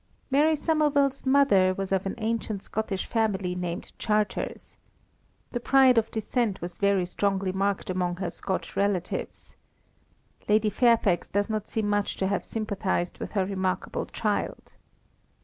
Mary 0.31 0.55
Somerville's 0.55 1.27
mother 1.27 1.75
was 1.75 1.91
of 1.91 2.07
an 2.07 2.15
ancient 2.17 2.63
Scottish 2.63 3.05
family 3.05 3.53
named 3.53 3.91
Charters. 3.99 4.77
The 5.51 5.59
pride 5.59 5.99
of 5.99 6.09
descent 6.09 6.59
was 6.59 6.79
very 6.79 7.05
strongly 7.05 7.51
marked 7.51 7.87
among 7.87 8.15
her 8.15 8.31
Scotch 8.31 8.75
relatives. 8.75 9.55
Lady 10.49 10.71
Fairfax 10.71 11.27
does 11.27 11.51
not 11.51 11.69
seem 11.69 11.87
much 11.87 12.17
to 12.17 12.25
have 12.25 12.43
sympathised 12.43 13.19
with 13.19 13.33
her 13.33 13.45
remarkable 13.45 14.07
child. 14.07 14.73